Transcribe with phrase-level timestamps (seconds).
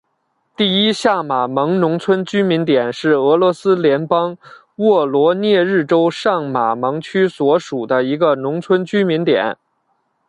[0.55, 4.35] 第一下马蒙农村居民点是俄罗斯联邦
[4.77, 9.55] 沃罗涅日州上马蒙区所属的一个农村居民点。